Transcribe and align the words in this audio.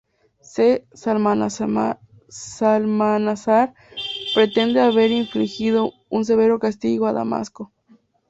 C.. 0.41 0.83
Salmanasar 0.95 2.03
pretende 4.33 4.81
haber 4.81 5.11
infligido 5.11 5.91
un 6.09 6.25
severo 6.25 6.57
castigo 6.57 7.05
a 7.05 7.13
Damasco. 7.13 7.71